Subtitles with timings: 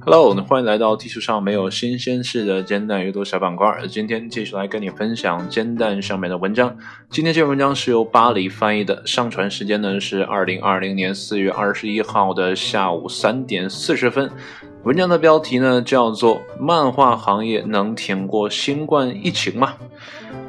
[0.00, 3.86] Hello，欢迎来到地球上没有新鲜事的煎蛋阅读小板块。
[3.88, 6.76] 今天继续来跟你分享煎蛋上面的文章。
[7.08, 14.28] 今天这篇文章是由巴黎翻译的，上传时间呢是二零二零年四月二十一号的下午三点四十分。
[14.82, 19.74] 文章的标题呢叫做《漫画行业能挺过新冠疫情吗》？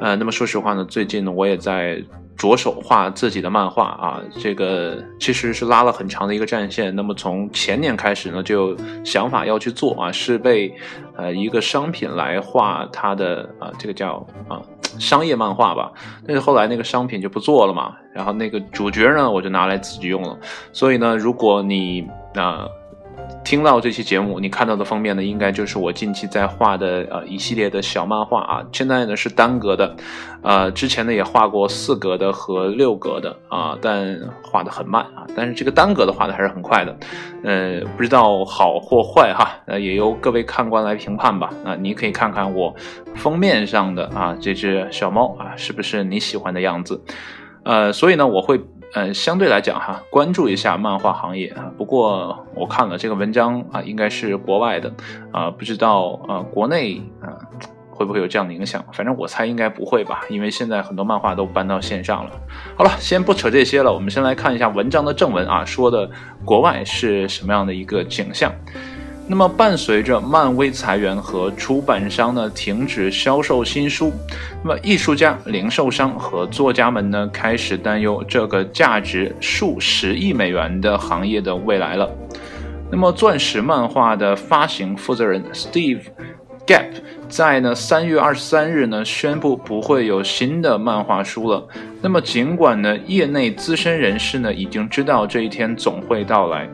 [0.00, 2.02] 呃，那么说实话呢，最近呢我也在。
[2.42, 6.92] 着手画自己的漫画啊，这个其实是拉了很长的一个战线。
[6.96, 10.74] 那么从前年开始呢，就想法要去做啊，是被
[11.16, 14.60] 呃一个商品来画它的啊，这个叫啊
[14.98, 15.92] 商业漫画吧。
[16.26, 20.36] 但是后来那个商品就不做了嘛，然后那个主角呢，我就拿来自己用了。
[20.72, 22.66] 所以呢，如果你啊。
[23.44, 28.64] 听到这期节目，你看到的封面呢，应该就是我近期在画的呃一系列的小漫画啊。
[28.72, 29.94] 现在呢是单格的，
[30.42, 35.26] 呃，之前呢也画过四格的和六格的啊，但画的很慢啊。
[35.36, 36.96] 但是这个单格的画的还是很快的，
[37.44, 41.50] 呃，不知道好或坏哈，呃，也由各位看官来评判吧。
[41.64, 42.74] 啊，你可以看看我
[43.16, 47.02] 封面上的啊这只小猫啊，是不是你喜欢的样子？
[47.64, 48.60] 呃，所以呢，我会。
[48.94, 51.72] 嗯，相对来讲哈，关注一下漫画行业啊。
[51.78, 54.92] 不过我看了这个文章啊，应该是国外的
[55.32, 57.40] 啊，不知道啊国内啊
[57.88, 58.84] 会不会有这样的影响？
[58.92, 62.30] 反正我猜应该不会吧，因为现在很多漫画都搬到线上了。
[62.76, 66.10] 好了，先不扯这些了，我们先来看一下文章的正文啊，说的
[66.44, 68.52] 国外是什么样的一个景象。
[69.28, 74.12] 那么，伴随着漫威裁员和出版商呢停止销售新书，
[74.62, 82.10] 那么艺术家、零售商和作家们呢开始担忧这个价值数十亿美元的行业的未来了。
[82.90, 86.02] 那么，钻石漫画的发行负责人 Steve
[86.66, 86.90] Gap
[87.32, 91.66] 在呢三月二十三日呢宣布不会有新的漫画书了。
[92.02, 96.68] 那么，尽管呢业内资深人士呢已经知道这一天总会到来。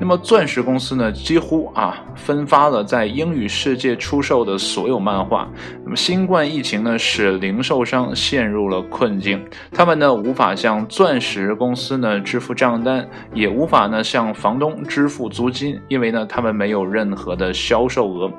[0.00, 5.46] 那么，钻石公司呢，几乎啊分发了在英语世界出售的所有漫画。
[5.84, 18.32] 那么，新冠疫情呢，使零售商陷入了困境，他们呢无法向钻石公司呢支付账单，也无法呢向房东支付租金，因为呢他们没有任何的销售额。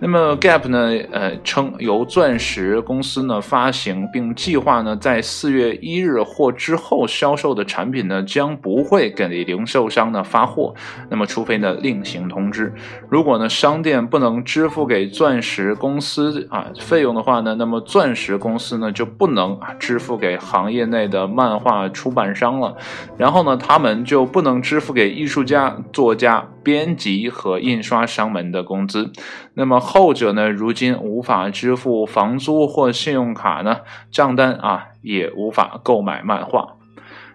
[0.00, 0.92] 那么，Gap 呢？
[1.10, 10.72] 呃，称由钻石公司呢发行，并计划呢在四月一日或之后销售的产品呢，将不会给零售商呢发货。
[11.08, 12.72] 那么，除非呢另行通知。
[13.08, 22.76] 如果呢商店不能支付给钻石公司啊费用的话呢，那么钻石公司呢就不能啊支付给行业内的漫画出版商了。
[23.16, 26.48] 然后呢，他们就不能支付给艺术家、作家。
[26.68, 29.10] 编辑和印刷商们的工资，
[29.54, 33.78] 那么后者呢，如今无法支付房租或信用卡呢
[34.10, 36.77] 账单啊，也无法购买漫画。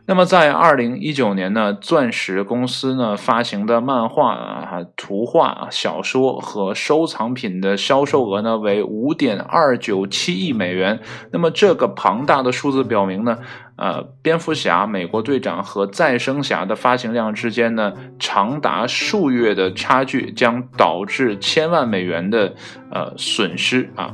[0.06, 11.00] 那么在二零一九年呢，钻石公司呢发行的漫画啊、图画、小说和收藏品的销售额呢为五点二九七亿美元。
[11.32, 13.38] 那么这个庞大的数字表明呢，
[13.78, 22.54] 呃，蝙蝠侠、美国队长和再生侠的发行量之间呢长达数月的差距，将导致千万美元的
[22.92, 24.14] 呃损失啊。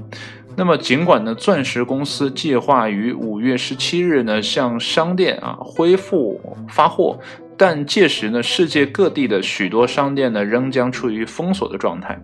[0.60, 6.38] 那么，尽管呢，钻石公司计划于五月十七日呢向商店啊恢复
[6.68, 7.18] 发货，
[7.56, 12.22] 但届时呢，世界各地的许多商店呢仍将处于封锁的状态。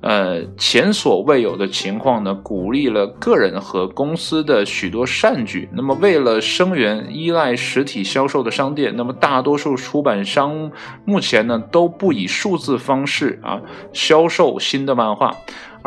[0.00, 5.68] 呃，前所未有的情况呢，鼓励了个人和公司的许多善举。
[5.74, 10.70] 那么，为了声援依赖实体销售的商店，那么大多数出版商
[11.04, 13.60] 目前呢都不以数字方式啊
[13.92, 15.36] 销售新的漫画。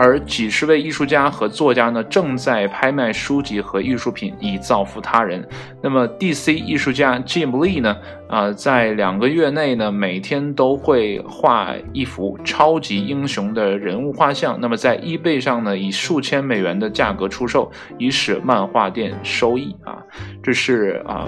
[0.01, 5.45] 而几十位艺术家和作家呢，正在拍卖书籍和艺术品以造福他人。
[5.83, 7.97] 那么，DC 艺术家 Jim Lee 呢，
[8.29, 14.57] 啊，在两个月内呢，每天都会画一幅超级英雄的人物画像。
[14.61, 19.97] 那么，在 eBay 上呢，以数千美元的价格出售，以使漫画店收益啊。
[20.41, 21.27] 这是啊。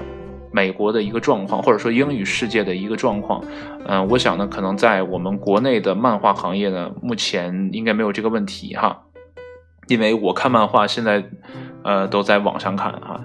[0.51, 3.43] 美国的一个状况，或者说英语世界的一个状况，
[3.85, 9.03] 嗯，我想呢，可能在我们国内的漫画行业呢，目前应该没有这个问题哈，
[9.87, 11.23] 因为我看漫画现在，
[11.83, 13.21] 呃，都在网上看哈，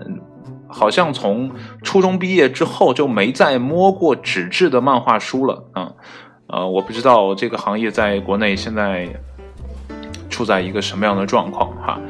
[0.68, 1.50] 好像从
[1.82, 5.92] 初中毕业之后就没再摸过纸质的漫画书了啊，
[6.46, 9.08] 呃，我不知道这个行业在国内现在
[10.30, 12.00] 处在一个什么样的状况哈。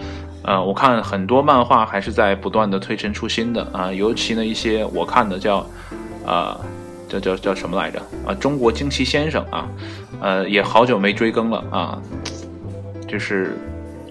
[0.46, 5.66] 呃，我看很多漫画还是在不断的推陈出新的啊，尤其呢一些我看的叫，
[6.24, 6.56] 呃，
[7.08, 8.32] 叫叫叫什么来着啊？
[8.32, 9.68] 中国惊奇先生啊，
[10.20, 11.98] 呃，也好久没追更了啊，
[13.08, 13.58] 就是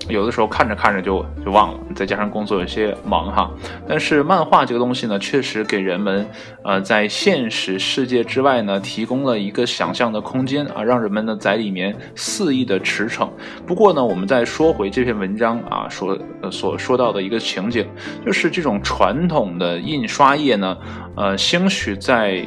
[0.08, 3.50] 有的时候看着看着就就忘了，再加上工作有些忙哈。
[3.88, 6.28] 但是漫画这个东西呢，确实给人们
[6.64, 13.30] 呃在现实世界之外呢提供了一个想象的空间啊，让人们呢在里面肆意的驰骋。
[13.66, 16.18] 不过呢，我们再说回这篇文章啊，所
[16.52, 17.88] 所说到的一个情景，
[18.26, 20.78] 就是这种传统的印刷业呢，
[21.16, 22.44] 呃，兴许在。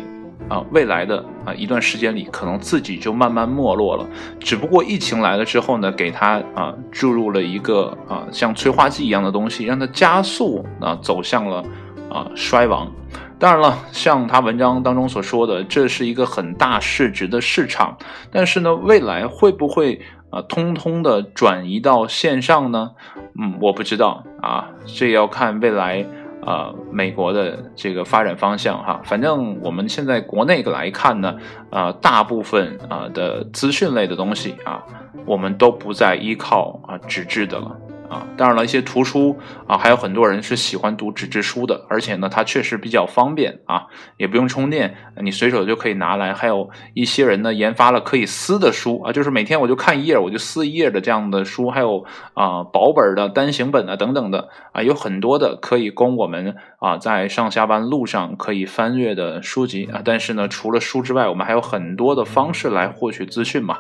[0.49, 4.07] 啊，未来的啊一段时间里，可能自己就慢慢没落了。
[4.41, 11.63] 只不过疫情来了之后呢，给他啊注入了一个啊像催化剂一样的东西，让他加速啊走向了
[12.11, 12.91] 啊衰亡。
[13.39, 17.97] 当然了，像他文章当中所说的，这是一个很大市值的市场，
[18.33, 20.01] 但是呢，未来会不会
[20.31, 22.93] 啊通通的转移到线上呢？
[23.41, 26.05] 嗯，我不知道啊，这要看未来。
[26.45, 31.35] 啊，美国的这个发展方向哈，反正我们现在国内来看呢，
[31.71, 34.83] 啊，大部分啊的资讯类的东西啊，
[35.27, 37.77] 我们都不再依靠啊纸质的了。
[38.09, 46.33] 啊，当然了，一些图书啊，还有很多人是喜欢读纸质书的，而且呢，它确实比较方便啊，也不用充电，你随手就可以拿来。
[46.33, 60.01] 还有一些人呢，研发了可以撕的书啊，就是每天我就看一页，我就撕一页的这样的书，还有啊薄本的单行本啊等等的啊，有很多的可以供我们啊在上下班路上可以翻阅的书籍啊。
[60.05, 63.79] 但是呢，除了书之外，我们还有很多的方式来获取资讯嘛。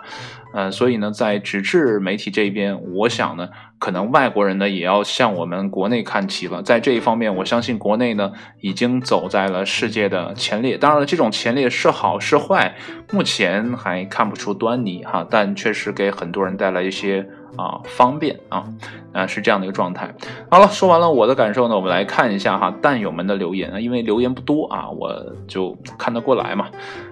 [0.54, 6.62] 嗯，所以呢，在纸质媒体这一边，我想呢，可能外国人呢也要向我们国内看齐了。
[6.62, 10.76] 在这一方面，我相信国内呢已经走在了世界的前列。
[10.76, 12.74] 当然了，这种前列是好是坏，
[13.12, 17.28] 目前还看不出端倪哈，但确实给很多人带来一些。
[17.56, 18.64] 啊，方便啊，
[19.12, 20.14] 啊是这样的一个状态。
[20.50, 25.10] 好了，说完了我的感受呢，我们来看一下哈蛋友们的留言啊，因为留言不多啊，我
[25.46, 26.68] 就看得过来嘛。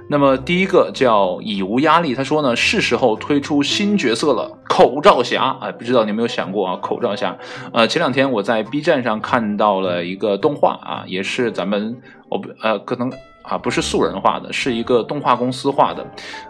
[0.08, 5.56] 那么第一个叫已无压力，他说呢是时候推出新角色了，口罩侠。
[5.60, 7.36] 哎，不知道你有没有想过啊，口罩侠。
[7.72, 13.10] 呃，前两天我在 B 站上看到了一个动画啊，也是咱们我不呃可能。
[13.48, 16.04] 啊，不是素人画的，是一个动画公司画的，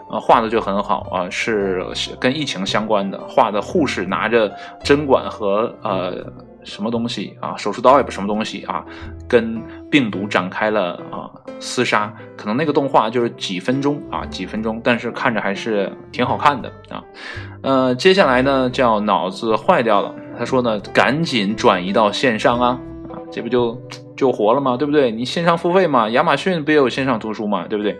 [0.09, 1.85] 呃，画的就很好啊，是
[2.19, 4.51] 跟疫情相关的，画的护士拿着
[4.83, 6.25] 针管和呃
[6.63, 8.83] 什么东西啊，手术刀也不什么东西啊，
[9.27, 9.61] 跟
[9.91, 11.29] 病毒展开了啊
[11.59, 17.03] 厮杀，可能那个动画就是几分钟啊，几分钟，但是看着还是挺好看的啊，
[17.61, 22.79] 呃，接下来呢叫脑子坏掉了，他说呢，赶紧转移到线上啊，
[23.11, 23.79] 啊，这不就。
[24.17, 25.11] 就活了嘛，对不对？
[25.11, 27.97] 你线上付费嘛，亚马逊不也有线上图书嘛，对不对？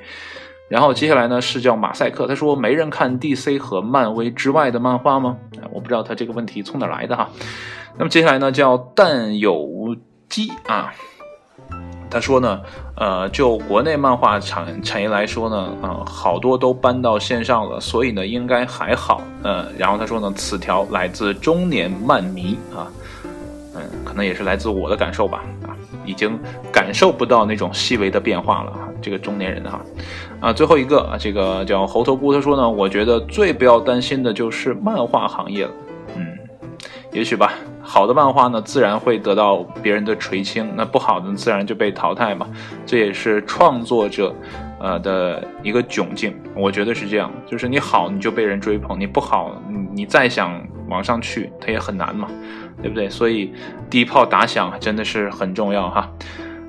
[0.69, 5.38] 然后接下来呢是叫马赛克，他说没人看 DC 和漫威之外的漫画吗？
[5.72, 7.30] 我不知道他这个问题从哪来的哈。
[7.98, 9.96] 那么接下来呢叫但有
[10.28, 10.92] 机啊，
[12.10, 12.60] 他说呢，
[12.98, 19.22] 呃，就国内漫画产产业来说呢，啊，好多都搬到线上了，所以呢应该还好。
[19.44, 22.92] 呃，然后他说呢，此条来自中年漫迷啊，
[23.74, 25.46] 嗯，可能也是来自我的感受吧。
[26.07, 26.39] 已经
[26.71, 29.81] 感受不到那种细微的变化了哈，这个中年人哈，
[30.39, 35.71] 啊，最后一个啊，这个叫猴头菇，他说呢，我觉得最不要担心的就是漫画行业了，
[36.15, 36.25] 嗯，
[37.12, 42.48] 也许吧，好的漫画呢，自然会得到别人的垂青，那不好的自然就被淘汰嘛，
[42.86, 44.33] 这也是创作者
[44.79, 49.62] 呃的一个窘境，我觉得是这样，就是你好你就被人追捧，你不好
[49.94, 52.27] 你再想往上去，它也很难嘛。
[52.79, 53.09] 对不对？
[53.09, 53.51] 所以
[53.89, 56.12] 第一炮打响真的是很重要哈。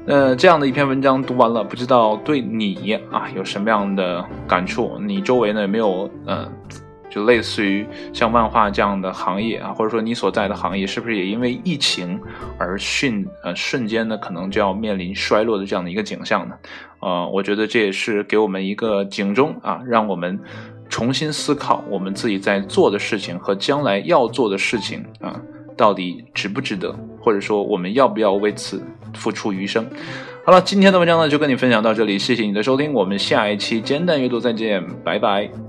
[0.06, 4.99] 呃，这样的一篇文章读完了，不知道对你啊有什么样的感触？
[5.02, 6.50] 你周围呢有没有呃，
[7.11, 12.18] 就类似于像漫画这样的行业啊，或者说你所在的行业是不是也因为疫情
[12.56, 16.54] 而迅呃瞬间呢可能就要面临衰落的这样的一个景象呢？
[17.00, 20.38] 呃，我觉得这也是给我们一个警钟啊，让我们
[20.88, 25.40] 重新思考我们自己在做的事情和将来要做的事情啊。
[25.76, 28.83] 到底值不值得，或者说我们要不要为此
[29.14, 29.87] 付出余生？
[30.45, 35.67] 好了，今天的文章呢就跟你分享到这里，谢谢你的收听，我们下一期煎蛋阅读再见，拜拜。